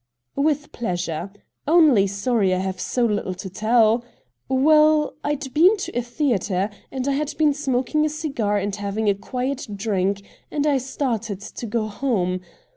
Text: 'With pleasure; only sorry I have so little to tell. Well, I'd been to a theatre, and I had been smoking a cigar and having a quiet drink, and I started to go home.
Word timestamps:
'With 0.47 0.71
pleasure; 0.71 1.29
only 1.67 2.07
sorry 2.07 2.55
I 2.55 2.57
have 2.57 2.79
so 2.81 3.05
little 3.05 3.35
to 3.35 3.49
tell. 3.51 4.03
Well, 4.49 5.13
I'd 5.23 5.53
been 5.53 5.77
to 5.77 5.95
a 5.95 6.01
theatre, 6.01 6.71
and 6.91 7.07
I 7.07 7.11
had 7.11 7.37
been 7.37 7.53
smoking 7.53 8.03
a 8.03 8.09
cigar 8.09 8.57
and 8.57 8.75
having 8.75 9.07
a 9.09 9.13
quiet 9.13 9.67
drink, 9.75 10.23
and 10.49 10.65
I 10.65 10.79
started 10.79 11.39
to 11.41 11.65
go 11.67 11.85
home. 11.85 12.41